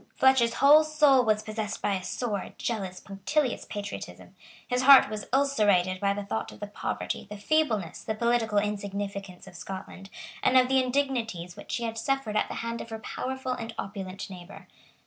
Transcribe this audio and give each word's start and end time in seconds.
Fletcher's 0.15 0.55
whole 0.55 0.83
soul 0.83 1.23
was 1.23 1.43
possessed 1.43 1.79
by 1.79 1.93
a 1.93 2.01
sore, 2.03 2.53
jealous, 2.57 2.99
punctilious 2.99 3.65
patriotism. 3.65 4.33
His 4.67 4.81
heart 4.81 5.11
was 5.11 5.27
ulcerated 5.31 5.99
by 5.99 6.13
the 6.15 6.23
thought 6.23 6.51
of 6.51 6.59
the 6.59 6.65
poverty, 6.65 7.27
the 7.29 7.37
feebleness, 7.37 8.03
the 8.03 8.15
political 8.15 8.57
insignificance 8.57 9.45
of 9.45 9.55
Scotland, 9.55 10.09
and 10.41 10.57
of 10.57 10.69
the 10.69 10.81
indignities 10.81 11.55
which 11.55 11.69
she 11.71 11.83
had 11.83 11.99
suffered 11.99 12.35
at 12.35 12.47
the 12.47 12.55
hand 12.65 12.81
of 12.81 12.89
her 12.89 12.97
powerful 12.97 13.51
and 13.51 13.75
opulent 13.77 14.27
neighbour. 14.27 14.65